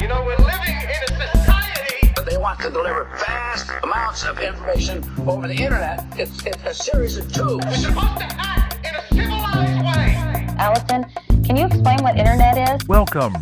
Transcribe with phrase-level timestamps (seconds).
[0.00, 2.12] You know, we're living in a society.
[2.16, 6.04] But they want to deliver vast amounts of information over the internet.
[6.18, 7.64] It's, it's a series of tubes.
[7.64, 10.46] We're supposed to act in a civilized way.
[10.58, 11.06] Allison,
[11.44, 12.88] can you explain what internet is?
[12.88, 13.34] Welcome.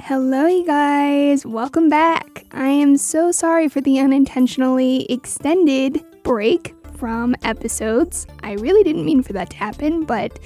[0.00, 1.46] Hello, you guys.
[1.46, 2.44] Welcome back.
[2.52, 8.26] I am so sorry for the unintentionally extended break from episodes.
[8.42, 10.38] I really didn't mean for that to happen, but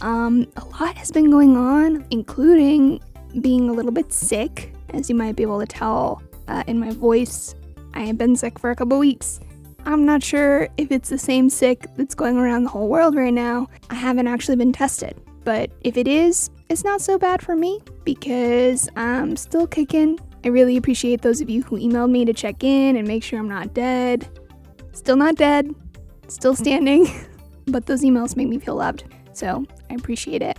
[0.00, 3.00] um, a lot has been going on, including
[3.40, 6.90] being a little bit sick, as you might be able to tell uh, in my
[6.90, 7.54] voice.
[7.94, 9.40] I have been sick for a couple weeks.
[9.84, 13.32] I'm not sure if it's the same sick that's going around the whole world right
[13.32, 13.68] now.
[13.88, 17.80] I haven't actually been tested, but if it is, it's not so bad for me
[18.04, 20.18] because I'm still kicking.
[20.44, 23.38] I really appreciate those of you who emailed me to check in and make sure
[23.38, 24.28] I'm not dead.
[24.92, 25.72] Still not dead,
[26.26, 27.06] still standing,
[27.66, 30.58] but those emails make me feel loved, so I appreciate it.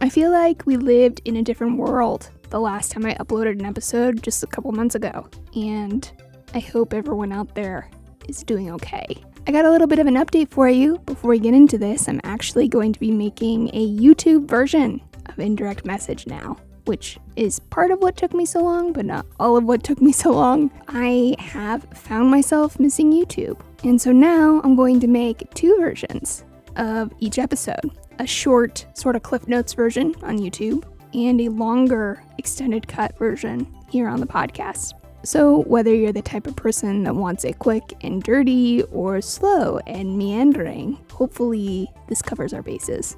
[0.00, 3.66] I feel like we lived in a different world the last time I uploaded an
[3.66, 6.10] episode just a couple months ago, and
[6.54, 7.90] I hope everyone out there
[8.28, 9.06] is doing okay.
[9.46, 12.08] I got a little bit of an update for you before we get into this.
[12.08, 17.58] I'm actually going to be making a YouTube version of Indirect Message now, which is
[17.58, 20.32] part of what took me so long, but not all of what took me so
[20.32, 20.70] long.
[20.88, 23.60] I have found myself missing YouTube.
[23.84, 26.44] And so now I'm going to make two versions
[26.76, 32.22] of each episode a short, sort of Cliff Notes version on YouTube, and a longer,
[32.38, 34.92] extended cut version here on the podcast.
[35.24, 39.78] So, whether you're the type of person that wants it quick and dirty or slow
[39.86, 43.16] and meandering, hopefully this covers our bases.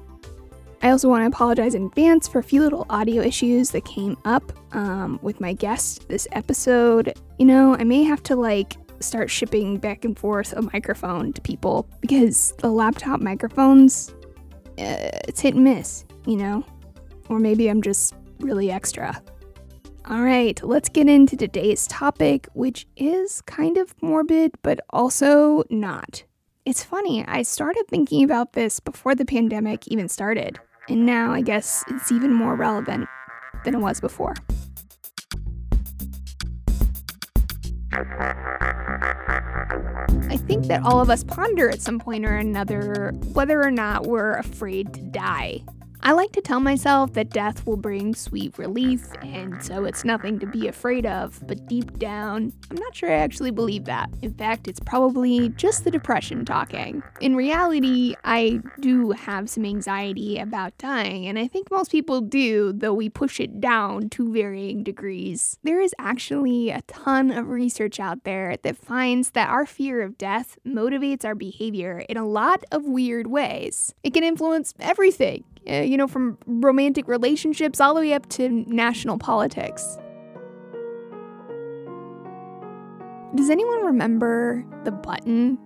[0.83, 4.17] I also want to apologize in advance for a few little audio issues that came
[4.25, 7.13] up um, with my guest this episode.
[7.37, 11.41] You know, I may have to like start shipping back and forth a microphone to
[11.41, 14.11] people because the laptop microphones,
[14.77, 16.63] uh, it's hit and miss, you know?
[17.29, 19.21] Or maybe I'm just really extra.
[20.09, 26.23] All right, let's get into today's topic, which is kind of morbid, but also not.
[26.65, 30.59] It's funny, I started thinking about this before the pandemic even started,
[30.89, 33.07] and now I guess it's even more relevant
[33.63, 34.33] than it was before.
[40.29, 44.05] I think that all of us ponder at some point or another whether or not
[44.07, 45.63] we're afraid to die.
[46.03, 50.39] I like to tell myself that death will bring sweet relief, and so it's nothing
[50.39, 54.09] to be afraid of, but deep down, I'm not sure I actually believe that.
[54.23, 57.03] In fact, it's probably just the depression talking.
[57.19, 62.73] In reality, I do have some anxiety about dying, and I think most people do,
[62.73, 65.59] though we push it down to varying degrees.
[65.61, 70.17] There is actually a ton of research out there that finds that our fear of
[70.17, 73.93] death motivates our behavior in a lot of weird ways.
[74.03, 78.49] It can influence everything uh, you know, from romantic relationships all the way up to
[78.49, 79.97] national politics.
[83.35, 85.57] Does anyone remember the button?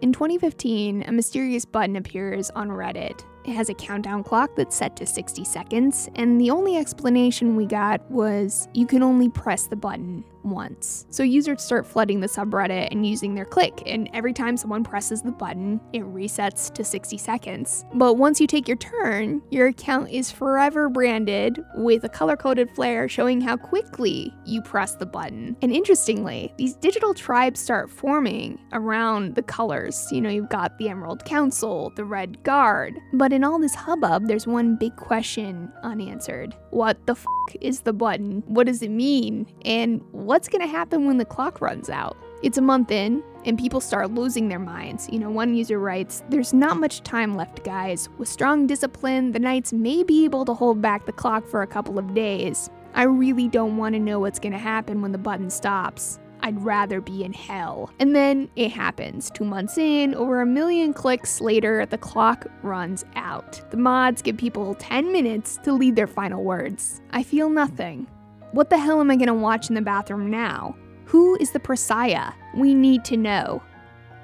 [0.00, 3.24] In 2015, a mysterious button appears on Reddit.
[3.44, 7.66] It has a countdown clock that's set to 60 seconds, and the only explanation we
[7.66, 11.06] got was you can only press the button once.
[11.10, 15.22] So users start flooding the subreddit and using their click, and every time someone presses
[15.22, 17.84] the button, it resets to 60 seconds.
[17.94, 22.70] But once you take your turn, your account is forever branded with a color coded
[22.74, 25.56] flair showing how quickly you press the button.
[25.62, 30.08] And interestingly, these digital tribes start forming around the colors.
[30.10, 34.26] You know, you've got the Emerald Council, the Red Guard, but in all this hubbub,
[34.26, 36.54] there's one big question unanswered.
[36.70, 37.24] What the f
[37.60, 38.42] is the button?
[38.46, 39.46] What does it mean?
[39.64, 40.02] And
[40.38, 42.16] what's gonna happen when the clock runs out?
[42.44, 45.08] It's a month in, and people start losing their minds.
[45.10, 48.08] You know, one user writes, There's not much time left, guys.
[48.18, 51.66] With strong discipline, the Knights may be able to hold back the clock for a
[51.66, 52.70] couple of days.
[52.94, 56.20] I really don't want to know what's gonna happen when the button stops.
[56.40, 57.90] I'd rather be in hell.
[57.98, 59.32] And then it happens.
[59.34, 63.60] Two months in, over a million clicks later, the clock runs out.
[63.72, 67.00] The mods give people 10 minutes to leave their final words.
[67.10, 68.06] I feel nothing.
[68.52, 70.74] What the hell am I gonna watch in the bathroom now?
[71.04, 72.34] Who is the Preciosa?
[72.56, 73.62] We need to know.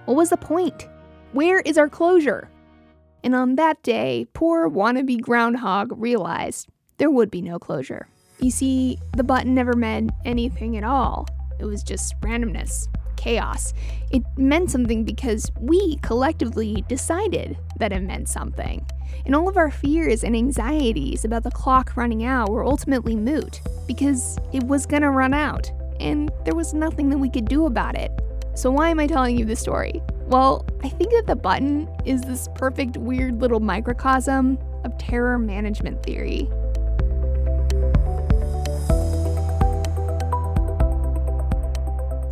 [0.06, 0.88] What was the point?
[1.32, 2.48] Where is our closure?
[3.22, 6.68] And on that day, poor wannabe groundhog realized
[6.98, 8.06] there would be no closure.
[8.38, 11.26] You see, the button never meant anything at all.
[11.58, 12.88] It was just randomness,
[13.24, 13.72] chaos.
[14.10, 18.84] It meant something because we collectively decided that it meant something.
[19.24, 23.62] And all of our fears and anxieties about the clock running out were ultimately moot
[23.86, 27.96] because it was gonna run out, and there was nothing that we could do about
[27.96, 28.12] it.
[28.54, 30.02] So, why am I telling you this story?
[30.26, 36.02] Well, I think that the button is this perfect, weird little microcosm of terror management
[36.02, 36.46] theory.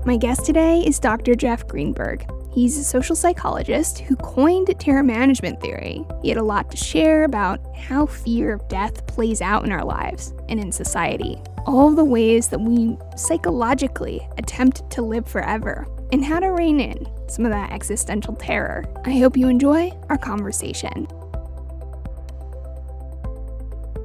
[0.05, 1.37] My guest today is Dr.
[1.37, 2.29] Jeff Greenberg.
[2.53, 6.05] He's a social psychologist who coined terror management theory.
[6.23, 9.85] He had a lot to share about how fear of death plays out in our
[9.85, 16.25] lives and in society, all the ways that we psychologically attempt to live forever, and
[16.25, 18.85] how to rein in some of that existential terror.
[19.05, 21.07] I hope you enjoy our conversation.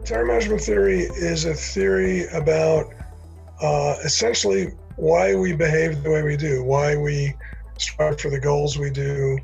[0.06, 2.94] Terror management theory is a theory about
[3.64, 7.34] uh, essentially why we behave the way we do, why we
[7.78, 9.38] strive for the goals we do,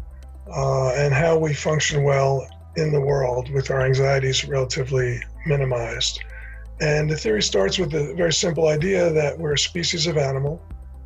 [0.51, 2.45] uh, and how we function well
[2.75, 6.19] in the world with our anxieties relatively minimized.
[6.81, 10.61] And the theory starts with the very simple idea that we're a species of animal,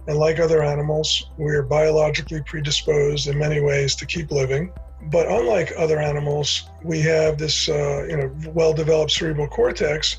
[0.08, 4.72] and like other animals, we're biologically predisposed in many ways to keep living.
[5.12, 10.18] But unlike other animals, we have this uh, you know, well developed cerebral cortex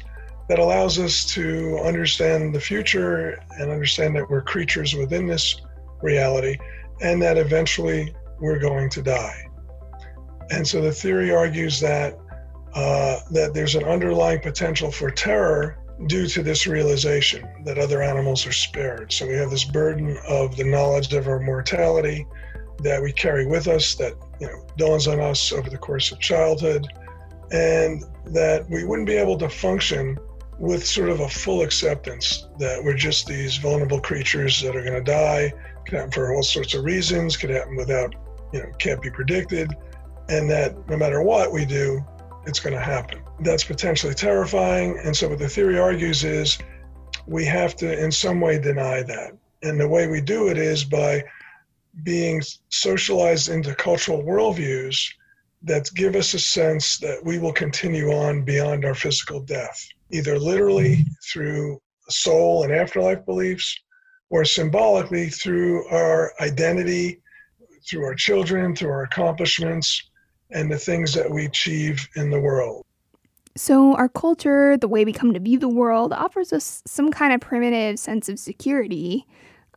[0.49, 5.61] that allows us to understand the future and understand that we're creatures within this
[6.03, 6.57] reality
[7.01, 9.45] and that eventually we're going to die.
[10.51, 12.19] And so the theory argues that
[12.75, 18.47] uh, that there's an underlying potential for terror due to this realization that other animals
[18.47, 19.13] are spared.
[19.13, 22.27] So we have this burden of the knowledge of our mortality
[22.83, 26.21] that we carry with us that you know dawns on us over the course of
[26.21, 26.87] childhood,
[27.51, 30.17] and that we wouldn't be able to function
[30.59, 34.95] with sort of a full acceptance that we're just these vulnerable creatures that are going
[34.95, 35.53] to die
[35.87, 38.15] could happen for all sorts of reasons, could happen without,
[38.53, 39.75] you know, can't be predicted,
[40.29, 42.05] and that no matter what we do,
[42.47, 43.23] it's going to happen.
[43.41, 44.99] That's potentially terrifying.
[45.05, 46.59] And so, what the theory argues is
[47.27, 49.33] we have to, in some way, deny that.
[49.63, 51.25] And the way we do it is by
[52.03, 55.13] being socialized into cultural worldviews
[55.63, 60.39] that give us a sense that we will continue on beyond our physical death, either
[60.39, 63.79] literally through soul and afterlife beliefs
[64.31, 67.21] or symbolically through our identity,
[67.89, 70.11] through our children, through our accomplishments,
[70.51, 72.85] and the things that we achieve in the world.
[73.57, 77.33] So, our culture, the way we come to view the world, offers us some kind
[77.33, 79.27] of primitive sense of security.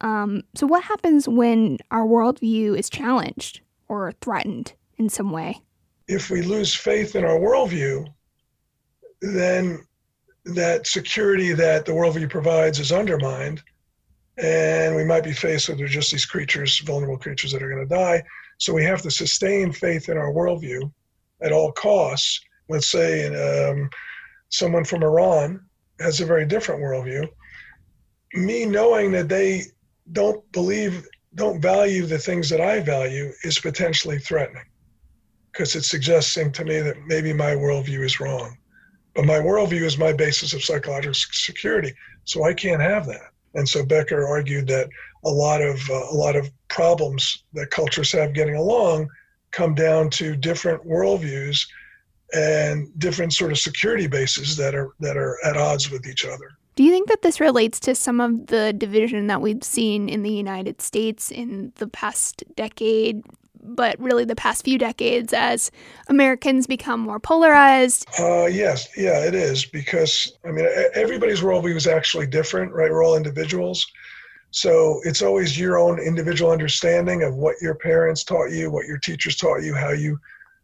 [0.01, 5.61] Um, so, what happens when our worldview is challenged or threatened in some way?
[6.07, 8.07] If we lose faith in our worldview,
[9.21, 9.79] then
[10.45, 13.61] that security that the worldview provides is undermined
[14.37, 17.95] and we might be faced with just these creatures, vulnerable creatures that are going to
[17.95, 18.23] die.
[18.57, 20.91] So we have to sustain faith in our worldview
[21.41, 22.39] at all costs.
[22.69, 23.89] Let's say um,
[24.49, 25.61] someone from Iran
[25.99, 27.27] has a very different worldview.
[28.33, 29.63] Me knowing that they
[30.11, 34.63] don't believe, don't value the things that I value is potentially threatening
[35.51, 38.57] because it's suggesting to me that maybe my worldview is wrong.
[39.15, 41.93] But my worldview is my basis of psychological security,
[42.23, 43.31] so I can't have that.
[43.53, 44.89] And so Becker argued that
[45.25, 49.09] a lot of uh, a lot of problems that cultures have getting along
[49.51, 51.67] come down to different worldviews
[52.33, 56.51] and different sort of security bases that are that are at odds with each other.
[56.75, 60.23] Do you think that this relates to some of the division that we've seen in
[60.23, 63.23] the United States in the past decade
[63.63, 65.71] but really the past few decades as
[66.07, 68.07] Americans become more polarized?
[68.19, 72.91] Uh, yes, yeah, it is because I mean everybody's worldview is actually different, right?
[72.91, 73.85] We're all individuals,
[74.51, 78.97] so it's always your own individual understanding of what your parents taught you, what your
[78.97, 80.19] teachers taught you, how you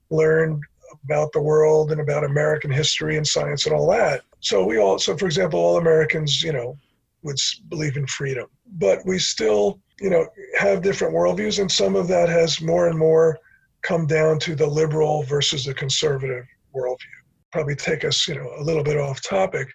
[0.09, 0.63] learned
[1.03, 4.21] about the world and about American history and science and all that.
[4.41, 6.77] So we all, so for example, all Americans, you know,
[7.23, 7.37] would
[7.69, 8.47] believe in freedom,
[8.77, 12.97] but we still you know, have different worldviews, and some of that has more and
[12.97, 13.39] more
[13.81, 16.45] come down to the liberal versus the conservative
[16.75, 16.97] worldview.
[17.51, 19.67] Probably take us, you know, a little bit off topic,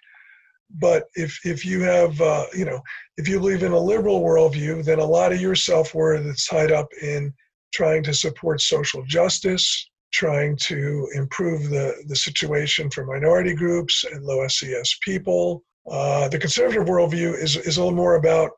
[0.79, 2.81] but if if you have, uh, you know,
[3.17, 6.45] if you believe in a liberal worldview, then a lot of your self worth is
[6.45, 7.33] tied up in
[7.73, 14.23] trying to support social justice, trying to improve the the situation for minority groups and
[14.23, 15.63] low SES people.
[15.89, 18.51] Uh, the conservative worldview is is a little more about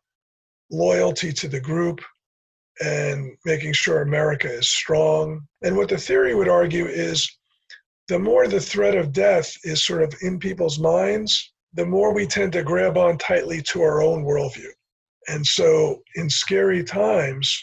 [0.71, 2.01] loyalty to the group
[2.83, 5.41] and making sure America is strong.
[5.63, 7.29] And what the theory would argue is
[8.07, 12.27] the more the threat of death is sort of in people's minds, the more we
[12.27, 14.69] tend to grab on tightly to our own worldview.
[15.27, 17.57] And so in scary times,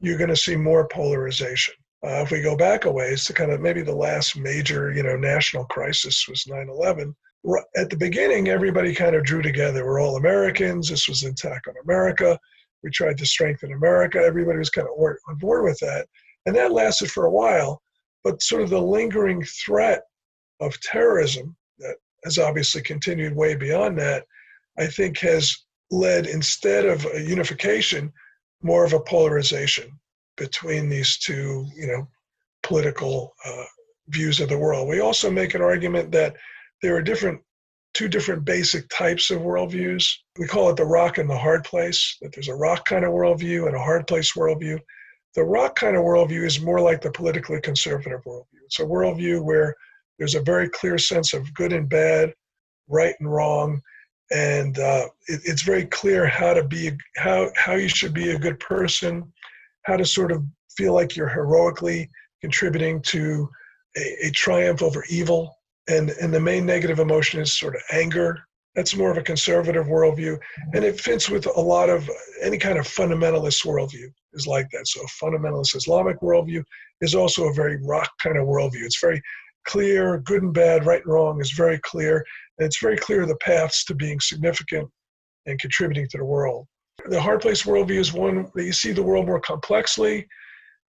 [0.00, 1.74] you're going to see more polarization.
[2.04, 5.02] Uh, if we go back a ways to kind of maybe the last major, you
[5.02, 7.14] know, national crisis was 9/11,
[7.76, 9.84] at the beginning, everybody kind of drew together.
[9.84, 10.88] We're all Americans.
[10.88, 12.38] This was an attack on America.
[12.82, 14.18] We tried to strengthen America.
[14.18, 14.94] Everybody was kind of
[15.28, 16.06] on board with that.
[16.46, 17.80] And that lasted for a while.
[18.24, 20.02] But sort of the lingering threat
[20.60, 24.24] of terrorism that has obviously continued way beyond that,
[24.78, 25.54] I think has
[25.90, 28.12] led instead of a unification,
[28.62, 29.90] more of a polarization
[30.36, 32.08] between these two, you know,
[32.62, 33.64] political uh,
[34.08, 34.88] views of the world.
[34.88, 36.36] We also make an argument that
[36.82, 37.40] there are different
[37.94, 40.10] two different basic types of worldviews.
[40.38, 43.12] We call it the rock and the hard place, that there's a rock kind of
[43.12, 44.78] worldview and a hard place worldview.
[45.34, 48.64] The rock kind of worldview is more like the politically conservative worldview.
[48.64, 49.74] It's a worldview where
[50.18, 52.32] there's a very clear sense of good and bad,
[52.88, 53.80] right and wrong,
[54.30, 58.38] and uh, it, it's very clear how to be how how you should be a
[58.38, 59.30] good person,
[59.84, 60.42] how to sort of
[60.76, 62.10] feel like you're heroically
[62.40, 63.48] contributing to
[63.96, 65.54] a, a triumph over evil
[65.88, 68.38] and and the main negative emotion is sort of anger.
[68.74, 70.38] That's more of a conservative worldview
[70.74, 72.08] and it fits with a lot of
[72.40, 74.86] any kind of fundamentalist worldview is like that.
[74.86, 76.62] So fundamentalist islamic worldview
[77.02, 78.82] is also a very rock kind of worldview.
[78.84, 79.20] It's very
[79.66, 82.24] clear good and bad right and wrong is very clear
[82.58, 84.88] and it's very clear the paths to being significant
[85.46, 86.66] and contributing to the world.
[87.08, 90.26] The hard place worldview is one that you see the world more complexly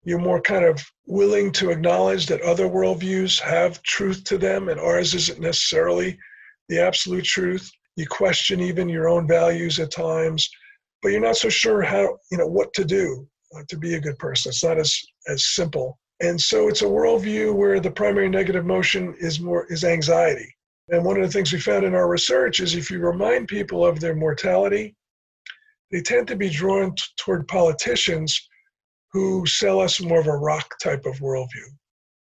[0.04, 4.80] you're more kind of willing to acknowledge that other worldviews have truth to them and
[4.80, 6.18] ours isn't necessarily
[6.70, 7.70] the absolute truth.
[7.96, 10.50] You question even your own values at times,
[11.02, 14.00] but you're not so sure how, you know, what to do uh, to be a
[14.00, 14.50] good person.
[14.50, 16.00] It's not as, as simple.
[16.22, 20.56] And so it's a worldview where the primary negative motion is more is anxiety.
[20.90, 23.86] And one of the things we found in our research is if you remind people
[23.86, 24.96] of their mortality,
[25.92, 28.50] they tend to be drawn t- toward politicians
[29.14, 31.68] who sell us more of a rock type of worldview,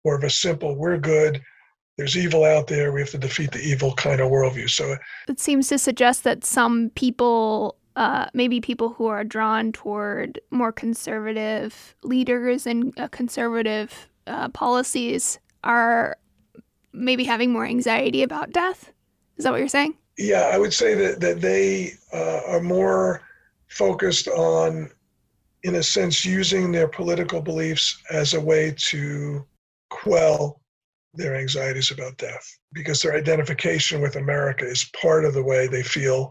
[0.04, 1.40] more of a simple, we're good,
[1.96, 4.68] there's evil out there, we have to defeat the evil kind of worldview.
[4.68, 4.96] So
[5.28, 10.72] it seems to suggest that some people, uh, maybe people who are drawn toward more
[10.72, 16.16] conservative leaders and uh, conservative uh, policies, are
[16.92, 18.92] maybe having more anxiety about death.
[19.36, 19.94] Is that what you're saying?
[20.16, 23.22] Yeah, I would say that, that they uh, are more
[23.68, 24.90] focused on
[25.66, 29.44] in a sense, using their political beliefs as a way to
[29.90, 30.60] quell
[31.14, 35.82] their anxieties about death because their identification with America is part of the way they
[35.82, 36.30] feel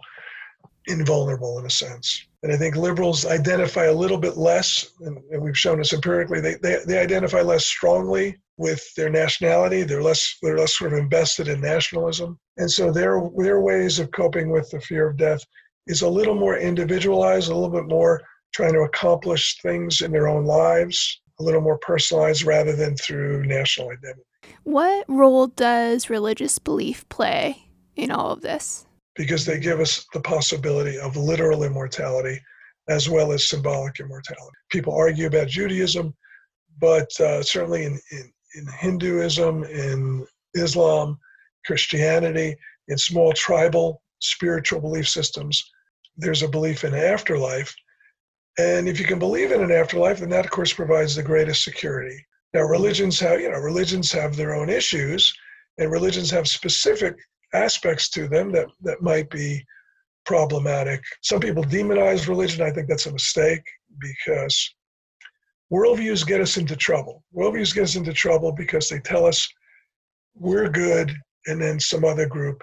[0.87, 2.27] invulnerable in a sense.
[2.43, 6.55] And I think liberals identify a little bit less, and, we've shown this empirically, they,
[6.61, 9.83] they, they identify less strongly with their nationality.
[9.83, 12.39] They're less they're less sort of invested in nationalism.
[12.55, 15.43] And so their their ways of coping with the fear of death
[15.87, 18.21] is a little more individualized, a little bit more
[18.55, 23.45] trying to accomplish things in their own lives a little more personalized rather than through
[23.45, 24.21] national identity.
[24.63, 28.85] What role does religious belief play in all of this?
[29.15, 32.39] Because they give us the possibility of literal immortality
[32.87, 34.55] as well as symbolic immortality.
[34.69, 36.13] People argue about Judaism,
[36.79, 41.17] but uh, certainly in, in, in Hinduism, in Islam,
[41.65, 42.55] Christianity,
[42.87, 45.61] in small tribal spiritual belief systems,
[46.15, 47.75] there's a belief in afterlife
[48.57, 51.63] and if you can believe in an afterlife, then that, of course, provides the greatest
[51.63, 52.25] security.
[52.53, 52.71] Now, mm-hmm.
[52.71, 55.33] religions have, you know, religions have their own issues,
[55.77, 57.15] and religions have specific
[57.53, 59.63] aspects to them that, that might be
[60.25, 61.03] problematic.
[61.21, 62.65] Some people demonize religion.
[62.65, 63.61] I think that's a mistake
[63.99, 64.75] because
[65.71, 67.23] worldviews get us into trouble.
[67.35, 69.47] Worldviews get us into trouble because they tell us
[70.35, 71.13] we're good,
[71.47, 72.61] and then some other group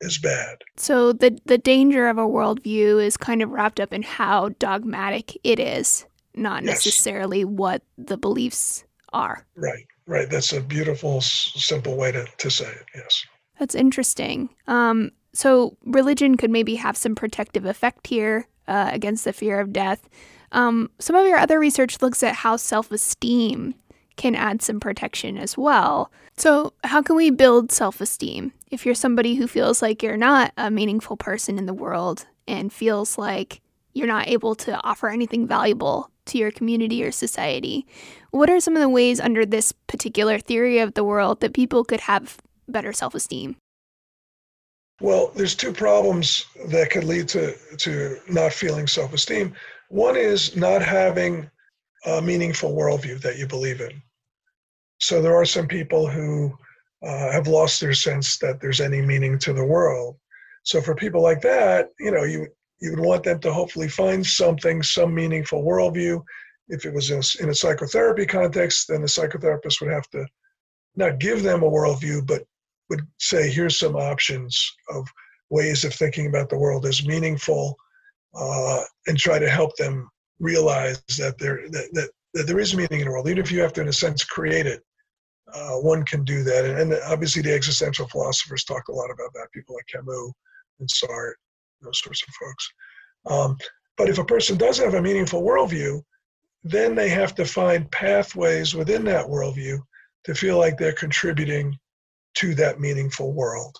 [0.00, 0.58] is bad.
[0.76, 5.36] So the the danger of a worldview is kind of wrapped up in how dogmatic
[5.44, 6.74] it is, not yes.
[6.74, 9.46] necessarily what the beliefs are.
[9.56, 10.28] Right, right.
[10.28, 12.84] That's a beautiful, simple way to, to say it.
[12.94, 13.24] Yes.
[13.58, 14.50] That's interesting.
[14.66, 19.72] Um, so religion could maybe have some protective effect here uh, against the fear of
[19.72, 20.08] death.
[20.52, 23.74] Um, some of your other research looks at how self esteem
[24.18, 26.12] can add some protection as well.
[26.36, 28.52] So, how can we build self esteem?
[28.70, 32.70] If you're somebody who feels like you're not a meaningful person in the world and
[32.70, 33.62] feels like
[33.94, 37.86] you're not able to offer anything valuable to your community or society,
[38.30, 41.82] what are some of the ways under this particular theory of the world that people
[41.82, 42.36] could have
[42.68, 43.56] better self esteem?
[45.00, 49.54] Well, there's two problems that could lead to, to not feeling self esteem.
[49.88, 51.50] One is not having
[52.04, 54.02] a meaningful worldview that you believe in.
[54.98, 56.56] So there are some people who
[57.04, 60.16] uh, have lost their sense that there's any meaning to the world.
[60.64, 62.48] So for people like that, you know, you
[62.80, 66.22] you would want them to hopefully find something, some meaningful worldview.
[66.68, 70.24] If it was in a, in a psychotherapy context, then the psychotherapist would have to
[70.94, 72.42] not give them a worldview, but
[72.90, 75.08] would say, here's some options of
[75.50, 77.76] ways of thinking about the world as meaningful,
[78.34, 83.06] uh, and try to help them realize that that, that, that there is meaning in
[83.06, 84.82] the world, even if you have to, in a sense, create it
[85.54, 86.64] uh, one can do that.
[86.64, 89.48] And, and obviously, the existential philosophers talk a lot about that.
[89.52, 90.32] People like Camus
[90.80, 91.32] and Sartre,
[91.80, 92.68] those sorts of folks.
[93.26, 93.56] Um,
[93.96, 96.02] but if a person does have a meaningful worldview,
[96.64, 99.78] then they have to find pathways within that worldview
[100.24, 101.76] to feel like they're contributing
[102.34, 103.76] to that meaningful world.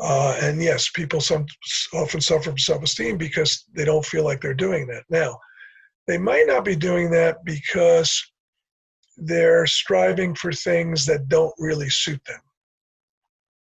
[0.00, 1.44] Uh, and yes, people some,
[1.92, 5.04] often suffer from self esteem because they don't feel like they're doing that.
[5.10, 5.38] Now,
[6.08, 8.20] they might not be doing that because
[9.18, 12.40] they're striving for things that don't really suit them.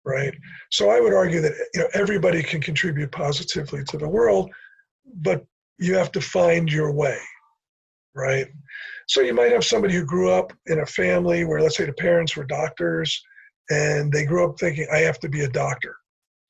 [0.04, 0.34] Right?
[0.70, 4.52] So I would argue that you know everybody can contribute positively to the world,
[5.22, 5.44] but
[5.78, 7.18] you have to find your way.
[8.14, 8.46] Right?
[9.08, 11.92] So you might have somebody who grew up in a family where let's say the
[11.94, 13.20] parents were doctors
[13.70, 15.96] and they grew up thinking I have to be a doctor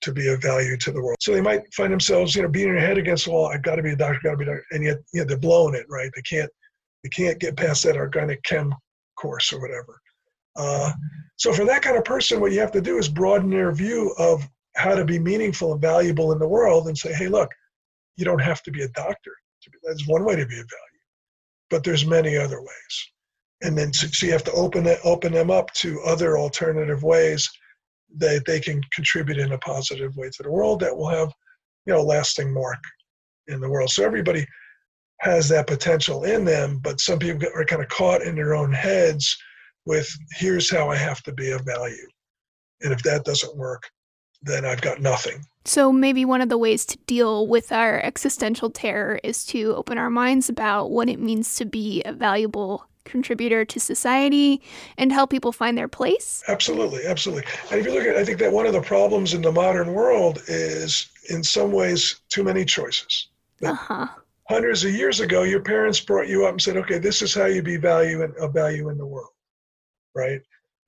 [0.03, 1.17] to be of value to the world.
[1.21, 3.47] So they might find themselves, you know, beating their head against the wall.
[3.47, 5.27] I've got to be a doctor, got to be a doctor, and yet, you know,
[5.27, 6.11] they're blowing it, right?
[6.15, 6.51] They can't,
[7.03, 8.75] they can't get past that organic chem
[9.19, 9.99] course or whatever.
[10.57, 10.93] Uh,
[11.37, 14.15] so for that kind of person, what you have to do is broaden their view
[14.19, 17.51] of how to be meaningful and valuable in the world, and say, hey, look,
[18.17, 19.33] you don't have to be a doctor.
[19.83, 21.03] That's one way to be of value,
[21.71, 23.11] but there's many other ways.
[23.63, 27.49] And then so you have to open it, open them up to other alternative ways
[28.19, 31.33] that they can contribute in a positive way to the world that will have,
[31.87, 32.79] you know, lasting mark
[33.49, 33.91] in the world.
[33.91, 34.47] So everybody
[35.21, 38.73] has that potential in them, but some people are kind of caught in their own
[38.73, 39.37] heads
[39.87, 42.09] with here's how I have to be of value.
[42.83, 43.89] And if that doesn't work,
[44.43, 45.45] then I've got nothing.
[45.65, 49.99] So maybe one of the ways to deal with our existential terror is to open
[49.99, 54.61] our minds about what it means to be a valuable contributor to society
[54.99, 56.43] and help people find their place?
[56.49, 57.45] Absolutely, absolutely.
[57.71, 59.95] And if you look at, I think that one of the problems in the modern
[59.95, 63.29] world is, in some ways, too many choices.
[63.65, 64.07] Uh huh.
[64.49, 67.47] Hundreds of years ago, your parents brought you up and said, "Okay, this is how
[67.47, 69.33] you be value and a value in the world,"
[70.15, 70.41] right?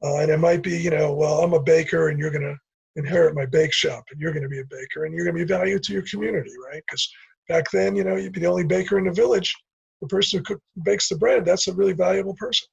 [0.05, 2.57] Uh, and it might be, you know, well, I'm a baker, and you're going to
[2.97, 5.45] inherit my bake shop, and you're going to be a baker, and you're going to
[5.45, 6.83] be value to your community, right?
[6.87, 7.11] Because
[7.49, 9.55] back then, you know, you'd be the only baker in the village
[10.01, 12.69] the person who cook, bakes the bread, that's a really valuable person.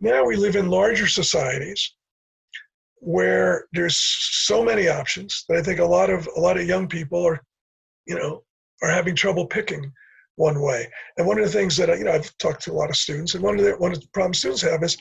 [0.00, 1.94] Now we live in larger societies
[3.00, 6.88] where there's so many options that I think a lot of a lot of young
[6.88, 7.40] people are,
[8.06, 8.42] you know,
[8.82, 9.92] are having trouble picking
[10.36, 10.88] one way.
[11.16, 12.96] And one of the things that I, you know I've talked to a lot of
[12.96, 14.96] students, and one of the one of the problems students have is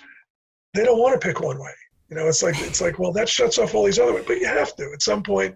[0.73, 1.73] they don't want to pick one way.
[2.09, 4.39] You know, it's like it's like well that shuts off all these other ways, but
[4.39, 5.55] you have to at some point.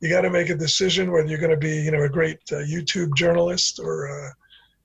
[0.00, 2.38] You got to make a decision whether you're going to be, you know, a great
[2.52, 4.30] uh, YouTube journalist or uh,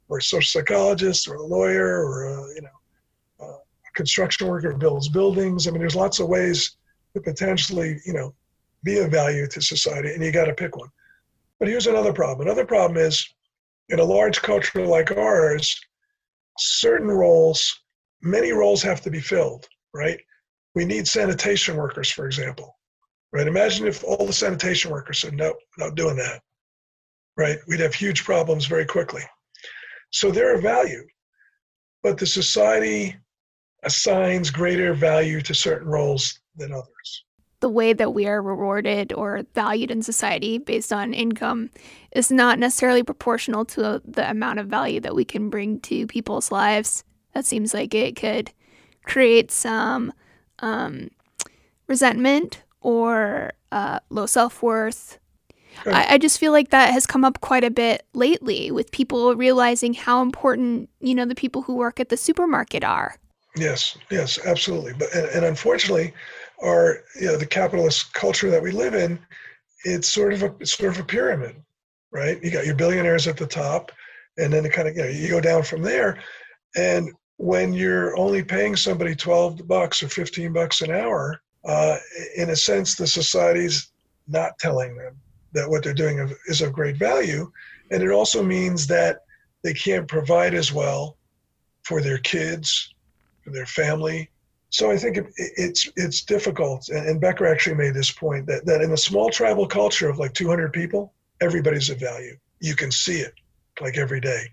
[0.10, 4.76] or a social psychologist or a lawyer or a, you know uh, a construction worker
[4.76, 5.68] builds buildings.
[5.68, 6.78] I mean, there's lots of ways
[7.14, 8.34] to potentially you know
[8.84, 10.90] be of value to society, and you got to pick one.
[11.60, 12.48] But here's another problem.
[12.48, 13.34] Another problem is
[13.90, 15.80] in a large culture like ours,
[16.58, 17.82] certain roles,
[18.22, 20.20] many roles have to be filled, right?
[20.76, 22.78] We need sanitation workers, for example,
[23.34, 23.48] right?
[23.48, 26.42] Imagine if all the sanitation workers said, no, not doing that,
[27.36, 27.58] right?
[27.68, 29.24] We'd have huge problems very quickly.
[30.12, 31.06] So they're a value,
[32.04, 33.16] but the society
[33.84, 37.24] assigns greater value to certain roles than others.
[37.62, 41.70] The way that we are rewarded or valued in society based on income
[42.12, 46.52] is not necessarily proportional to the amount of value that we can bring to people's
[46.52, 47.04] lives.
[47.34, 48.52] That seems like it could
[49.04, 50.14] create some
[50.60, 51.10] um,
[51.88, 55.19] resentment or uh, low self worth
[55.86, 59.36] I, I just feel like that has come up quite a bit lately with people
[59.36, 63.16] realizing how important, you know, the people who work at the supermarket are.
[63.56, 64.94] Yes, yes, absolutely.
[64.94, 66.14] But and, and unfortunately,
[66.64, 69.20] our you know the capitalist culture that we live in,
[69.86, 71.56] it's sort of a it's sort of a pyramid,
[72.12, 72.42] right?
[72.44, 73.92] You got your billionaires at the top,
[74.38, 76.20] and then it kind of you know you go down from there,
[76.76, 81.98] and when you're only paying somebody twelve bucks or fifteen bucks an hour, uh,
[82.36, 83.92] in a sense, the society's
[84.28, 85.16] not telling them
[85.54, 87.52] that what they're doing is of great value.
[87.92, 89.24] And it also means that
[89.64, 91.18] they can't provide as well
[91.84, 92.94] for their kids,
[93.44, 94.30] for their family.
[94.70, 96.90] So I think it, it's it's difficult.
[96.90, 100.34] And Becker actually made this point that, that in a small tribal culture of like
[100.34, 102.38] 200 people, everybody's of value.
[102.60, 103.34] You can see it
[103.82, 104.44] like every day.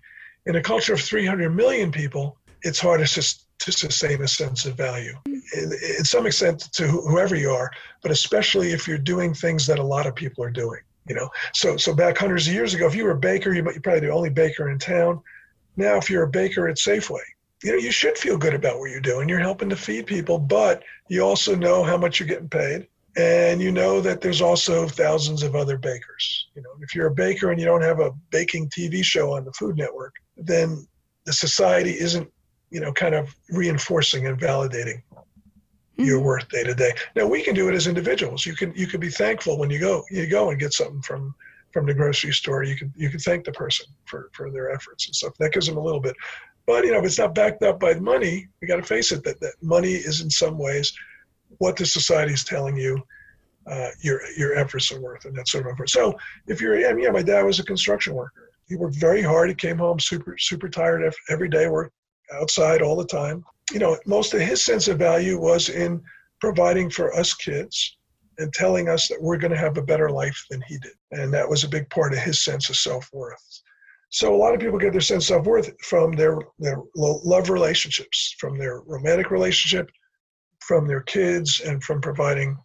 [0.45, 4.75] In a culture of 300 million people, it's hard to, to sustain a sense of
[4.75, 5.13] value.
[5.25, 7.69] In, in some extent, to whoever you are,
[8.01, 10.81] but especially if you're doing things that a lot of people are doing.
[11.07, 13.63] You know, so so back hundreds of years ago, if you were a baker, you
[13.63, 15.21] might you probably the only baker in town.
[15.75, 17.21] Now, if you're a baker at Safeway,
[17.63, 19.29] you know you should feel good about what you're doing.
[19.29, 23.61] You're helping to feed people, but you also know how much you're getting paid, and
[23.61, 26.49] you know that there's also thousands of other bakers.
[26.55, 29.45] You know, if you're a baker and you don't have a baking TV show on
[29.45, 30.87] the Food Network, then
[31.25, 32.29] the society isn't,
[32.69, 35.01] you know, kind of reinforcing and validating
[35.97, 36.23] your Mhm.
[36.23, 36.93] worth day to day.
[37.15, 38.45] Now we can do it as individuals.
[38.45, 41.33] You can you can be thankful when you go you go and get something from
[41.73, 42.63] from the grocery store.
[42.63, 45.33] You can you can thank the person for for their efforts and stuff.
[45.39, 46.15] That gives them a little bit.
[46.65, 49.23] But you know, if it's not backed up by money, we got to face it
[49.23, 50.93] that that money is in some ways
[51.59, 53.01] what the society is telling you
[53.67, 55.89] uh, your your efforts are worth, and that sort of effort.
[55.89, 58.49] So if you're, I mean, yeah, my dad was a construction worker.
[58.67, 59.49] He worked very hard.
[59.49, 61.67] He came home super super tired every day.
[61.67, 61.93] Worked
[62.33, 63.43] outside all the time.
[63.71, 66.01] You know, most of his sense of value was in
[66.39, 67.97] providing for us kids
[68.37, 71.33] and telling us that we're going to have a better life than he did, and
[71.33, 73.61] that was a big part of his sense of self worth.
[74.09, 78.35] So a lot of people get their sense of worth from their their love relationships,
[78.39, 79.89] from their romantic relationship,
[80.59, 82.57] from their kids, and from providing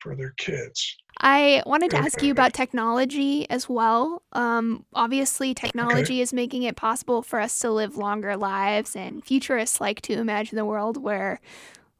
[0.00, 0.96] for their kids.
[1.20, 4.22] I wanted to ask you about technology as well.
[4.32, 9.80] Um, obviously, technology is making it possible for us to live longer lives, and futurists
[9.80, 11.40] like to imagine the world where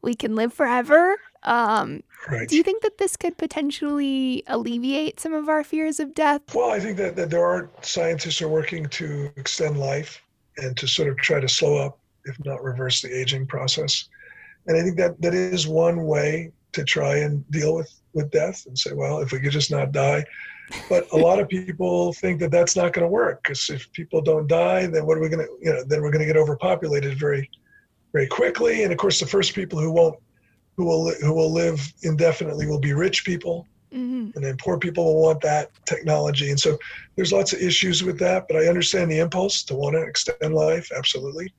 [0.03, 1.17] we can live forever.
[1.43, 2.49] Um, Right.
[2.49, 6.43] do you think that this could potentially alleviate some of our fears of death?
[6.55, 10.21] Well, I think that, that there are scientists who are working to extend life
[10.59, 14.09] and to sort of try to slow up, if not reverse, the aging process.
[14.67, 18.65] And I think that that is one way to try and deal with with death
[18.67, 20.25] and say, well, if we could just not die.
[20.89, 24.21] But a lot of people think that that's not going to work because if people
[24.21, 26.37] don't die, then what are we going to, you know, then we're going to get
[26.37, 27.49] overpopulated very,
[28.13, 28.83] very quickly.
[28.83, 30.17] And of course, the first people who won't,
[30.77, 35.05] who will, who will live indefinitely will be rich people hmm and then poor people
[35.05, 36.77] will want that technology and so
[37.15, 40.55] there's lots of issues with that but i understand the impulse to want to extend
[40.55, 41.53] life absolutely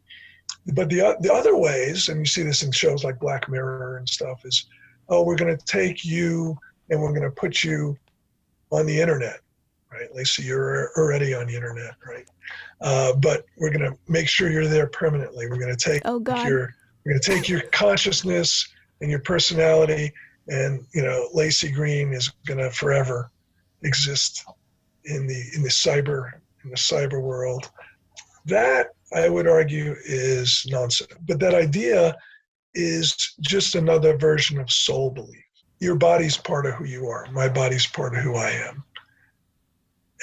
[0.73, 4.07] but the, the other ways and you see this in shows like black mirror and
[4.07, 4.67] stuff is
[5.09, 6.57] oh we're going to take you
[6.89, 7.97] and we're going to put you
[8.71, 9.39] on the internet
[9.91, 10.13] right?
[10.13, 12.27] Lacey you're already on the internet right?
[12.81, 15.47] Uh, but we're going to make sure you're there permanently.
[15.49, 16.47] We're going to take Oh God.
[16.47, 16.73] your
[17.05, 18.67] we're going to take your consciousness
[19.01, 20.11] and your personality
[20.47, 23.31] and you know lacey green is going to forever
[23.83, 24.45] exist
[25.05, 26.31] in the in the cyber
[26.63, 27.69] in the cyber world.
[28.45, 31.13] That i would argue is nonsense.
[31.27, 32.15] But that idea
[32.77, 35.43] is just another version of soul belief
[35.79, 38.83] your body's part of who you are my body's part of who i am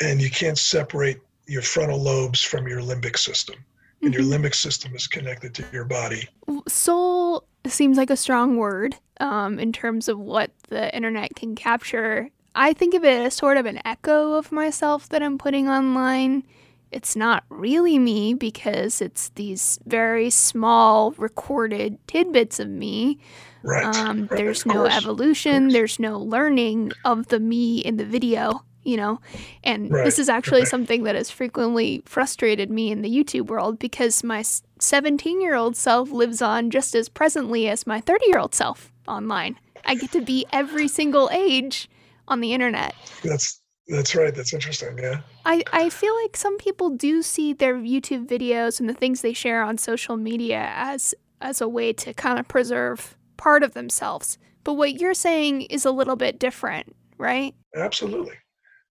[0.01, 3.57] and you can't separate your frontal lobes from your limbic system
[4.03, 4.31] and your Mhm.
[4.45, 6.29] limbic system is connected to your body
[6.69, 12.29] soul seems like a strong word um, in terms of what the internet can capture.
[12.55, 16.45] I think of it as sort of an echo of myself that I'm putting online.
[16.95, 23.19] It's not really me because it's these very small recorded tidbits of me.
[23.65, 28.63] right Um, right, there's no evolution, there's no learning of the me in the video,
[28.85, 29.21] you know?
[29.65, 30.69] And Right, this is actually right.
[30.69, 34.45] something that has frequently frustrated me in the YouTube world because my
[34.79, 38.93] 17 year old self lives on just as presently as my 30 year old self
[39.09, 39.59] online.
[39.85, 41.91] I get to be every single age
[42.29, 42.95] on the internet.
[43.25, 44.35] That's that's right.
[44.35, 44.99] That's interesting.
[44.99, 45.21] Yeah.
[45.45, 49.33] I, I feel like some people do see their YouTube videos and the things they
[49.33, 54.39] share on social media as as a way to kind of preserve part of themselves.
[54.63, 57.55] But what you're saying is a little bit different, right?
[57.77, 58.35] Absolutely.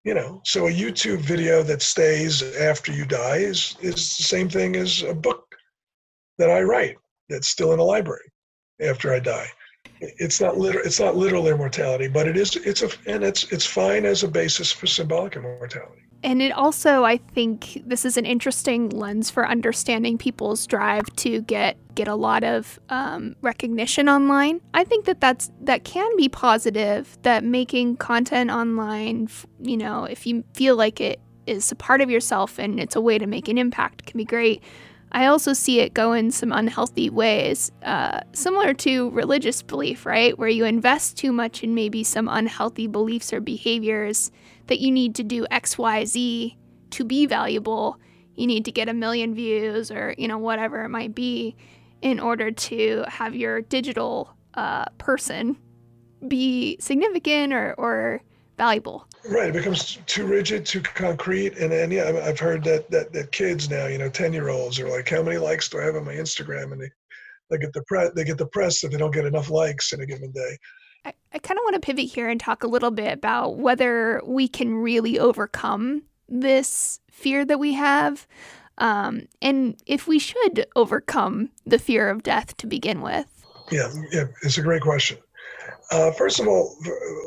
[0.05, 4.49] You know, so a YouTube video that stays after you die is is the same
[4.49, 5.55] thing as a book
[6.39, 6.97] that I write
[7.29, 8.33] that's still in a library
[8.81, 9.49] after I die.
[10.01, 10.85] It's not literal.
[10.85, 12.57] It's not literal immortality, but it is.
[12.57, 16.03] It's a and it's it's fine as a basis for symbolic immortality.
[16.25, 21.43] And it also, I think, this is an interesting lens for understanding people's drive to
[21.43, 24.61] get get a lot of um, recognition online.
[24.75, 27.19] I think that that's that can be positive.
[27.23, 29.29] That making content online,
[29.61, 33.01] you know, if you feel like it is a part of yourself and it's a
[33.01, 34.63] way to make an impact, can be great.
[35.11, 40.39] I also see it go in some unhealthy ways, uh, similar to religious belief, right?
[40.39, 44.31] Where you invest too much in maybe some unhealthy beliefs or behaviors
[44.67, 46.59] that you need to do X, Y, Z
[46.91, 47.99] to be valuable.
[48.35, 51.57] You need to get a million views or, you know, whatever it might be
[52.03, 55.57] in order to have your digital uh, person
[56.27, 58.23] be significant or, or
[58.57, 59.08] valuable.
[59.29, 59.49] Right.
[59.49, 63.69] It becomes too rigid, too concrete, and then yeah, I've heard that that that kids
[63.69, 66.05] now, you know, ten year olds are like, how many likes do I have on
[66.05, 66.73] my Instagram?
[66.73, 66.91] And they
[67.51, 70.07] they get the press They get depressed if they don't get enough likes in a
[70.07, 70.59] given day.
[71.05, 74.21] I, I kind of want to pivot here and talk a little bit about whether
[74.25, 78.27] we can really overcome this fear that we have.
[78.79, 83.27] Um, and if we should overcome the fear of death to begin with.
[83.73, 85.19] Yeah, yeah, it's a great question.
[85.91, 86.77] Uh, first of all,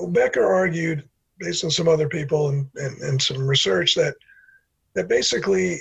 [0.10, 1.08] Becker argued,
[1.42, 4.16] based on some other people and, and, and some research, that
[4.96, 5.80] that basically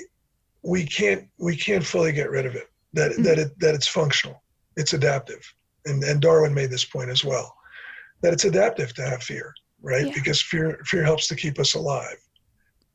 [0.63, 2.69] we can't we can't fully get rid of it.
[2.93, 4.43] That that it that it's functional,
[4.77, 5.43] it's adaptive,
[5.87, 7.55] and, and Darwin made this point as well,
[8.23, 10.07] that it's adaptive to have fear, right?
[10.07, 10.15] Yeah.
[10.15, 12.17] Because fear fear helps to keep us alive.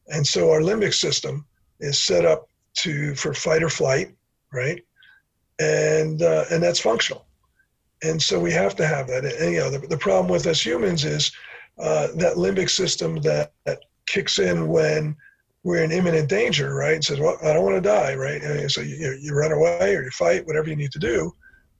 [0.07, 1.45] And so our limbic system
[1.79, 2.47] is set up
[2.79, 4.15] to for fight or flight,
[4.53, 4.83] right?
[5.59, 7.25] And uh, and that's functional.
[8.03, 9.25] And so we have to have that.
[9.25, 11.31] And you know, the, the problem with us humans is
[11.79, 15.15] uh, that limbic system that, that kicks in when
[15.63, 16.93] we're in imminent danger, right?
[16.93, 18.41] And says, "Well, I don't want to die," right?
[18.41, 21.31] And so you, you run away or you fight, whatever you need to do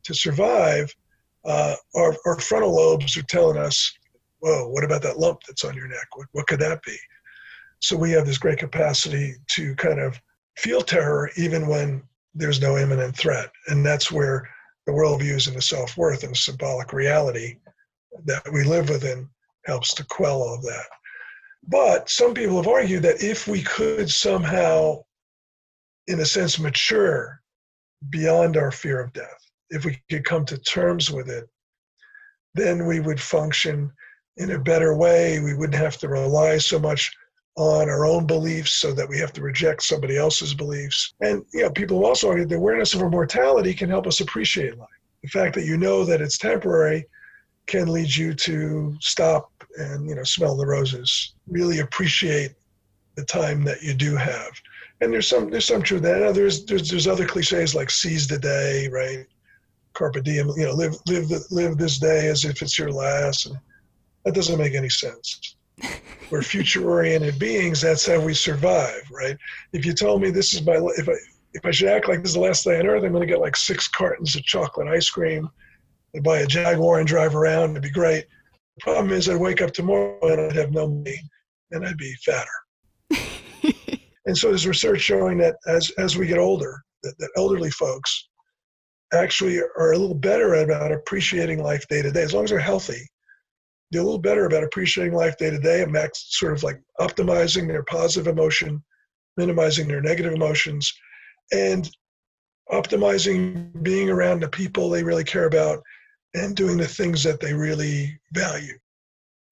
[0.03, 0.93] to survive.
[1.45, 3.93] Uh, our, our frontal lobes are telling us,
[4.39, 6.07] "Whoa, what about that lump that's on your neck?
[6.15, 6.97] What, what could that be?"
[7.79, 10.19] So we have this great capacity to kind of
[10.57, 12.01] feel terror even when
[12.33, 14.49] there's no imminent threat, and that's where
[14.87, 17.57] the worldviews and the self-worth and the symbolic reality
[18.25, 19.29] that we live within
[19.65, 20.85] helps to quell all of that.
[21.67, 25.03] But some people have argued that if we could somehow,
[26.07, 27.41] in a sense, mature
[28.09, 31.49] beyond our fear of death, if we could come to terms with it,
[32.53, 33.91] then we would function
[34.37, 35.39] in a better way.
[35.39, 37.11] We wouldn't have to rely so much
[37.57, 41.13] on our own beliefs so that we have to reject somebody else's beliefs.
[41.21, 44.77] And you know, people also argued the awareness of our mortality can help us appreciate
[44.77, 44.89] life.
[45.23, 47.07] The fact that you know that it's temporary
[47.65, 51.33] can lead you to stop and you know smell the roses.
[51.47, 52.53] Really appreciate
[53.15, 54.51] the time that you do have.
[55.01, 56.01] And there's some there's some truth.
[56.03, 59.25] That there's, there's there's other cliches like seize the day right?
[59.93, 63.47] Carpe diem you know live live the, live this day as if it's your last.
[63.47, 63.57] And
[64.23, 65.55] that doesn't make any sense.
[66.31, 67.81] We're future oriented beings.
[67.81, 69.37] That's how we survive right?
[69.73, 71.13] If you told me this is my if i
[71.53, 73.33] if i should act like this is the last day on earth i'm going to
[73.33, 75.49] get like six cartons of chocolate ice cream.
[76.15, 77.71] I'd buy a Jaguar and drive around.
[77.71, 78.25] It'd be great.
[78.77, 81.19] The problem is, I'd wake up tomorrow and I'd have no money
[81.71, 82.47] and I'd be fatter.
[84.25, 88.29] and so there's research showing that as, as we get older, that, that elderly folks
[89.13, 92.23] actually are a little better about appreciating life day to day.
[92.23, 93.01] As long as they're healthy,
[93.91, 96.81] they're a little better about appreciating life day to day and max sort of like
[96.99, 98.83] optimizing their positive emotion,
[99.37, 100.91] minimizing their negative emotions,
[101.53, 101.89] and
[102.71, 105.81] optimizing being around the people they really care about
[106.35, 108.73] and doing the things that they really value.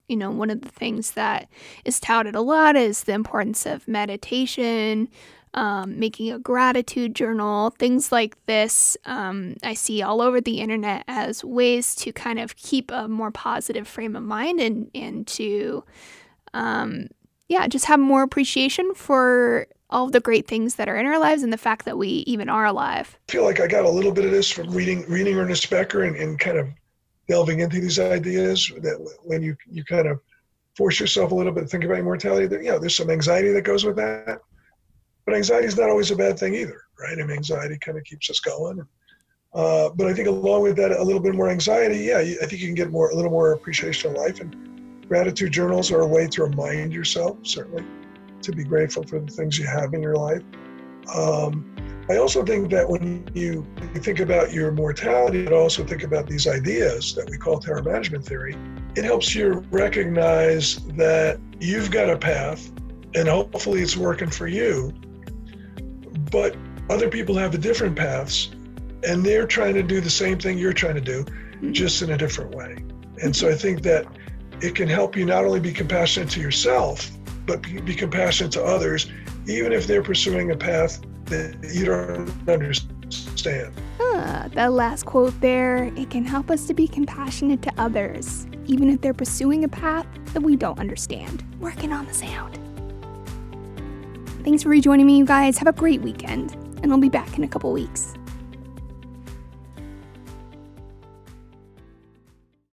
[0.07, 1.47] You know, one of the things that
[1.85, 5.07] is touted a lot is the importance of meditation,
[5.53, 8.97] um, making a gratitude journal, things like this.
[9.05, 13.31] Um, I see all over the internet as ways to kind of keep a more
[13.31, 15.83] positive frame of mind and and to,
[16.53, 17.07] um,
[17.47, 21.43] yeah, just have more appreciation for all the great things that are in our lives
[21.43, 23.17] and the fact that we even are alive.
[23.29, 26.03] I feel like I got a little bit of this from reading reading Ernest Becker
[26.03, 26.67] and, and kind of
[27.27, 30.19] delving into these ideas that when you you kind of
[30.75, 33.51] force yourself a little bit to think about mortality, that you know, there's some anxiety
[33.51, 34.39] that goes with that.
[35.25, 37.13] But anxiety is not always a bad thing either, right?
[37.13, 38.85] I mean, anxiety kind of keeps us going.
[39.53, 42.61] Uh, but I think along with that, a little bit more anxiety, yeah, I think
[42.61, 44.41] you can get more a little more appreciation of life.
[44.41, 47.85] And gratitude journals are a way to remind yourself, certainly,
[48.43, 50.41] to be grateful for the things you have in your life.
[51.13, 51.69] Um,
[52.09, 56.27] I also think that when you, you think about your mortality, but also think about
[56.27, 58.57] these ideas that we call terror management theory,
[58.95, 62.71] it helps you recognize that you've got a path
[63.15, 64.91] and hopefully it's working for you.
[66.29, 66.57] But
[66.89, 68.51] other people have different paths
[69.07, 71.25] and they're trying to do the same thing you're trying to do,
[71.71, 72.75] just in a different way.
[73.21, 74.05] And so I think that
[74.61, 77.09] it can help you not only be compassionate to yourself,
[77.45, 79.11] but be, compassionate to others,
[79.47, 83.73] even if they're pursuing a path that you don't understand.
[83.99, 88.89] Ah, that last quote there, it can help us to be compassionate to others, even
[88.89, 91.43] if they're pursuing a path that we don't understand.
[91.59, 92.59] Working on the sound.
[94.43, 95.57] Thanks for rejoining me, you guys.
[95.57, 98.13] Have a great weekend, and I'll be back in a couple weeks.